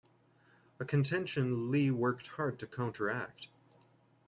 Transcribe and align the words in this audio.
A 0.79 0.83
contention 0.83 1.69
Lee 1.69 1.91
worked 1.91 2.25
hard 2.29 2.57
to 2.57 2.65
counteract. 2.65 3.49